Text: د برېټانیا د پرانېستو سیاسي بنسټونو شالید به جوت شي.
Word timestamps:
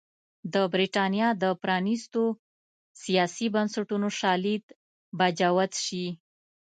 د 0.53 0.55
برېټانیا 0.73 1.27
د 1.43 1.45
پرانېستو 1.61 2.23
سیاسي 3.03 3.47
بنسټونو 3.55 4.07
شالید 4.19 4.63
به 5.17 5.27
جوت 5.39 5.71
شي. 5.85 6.05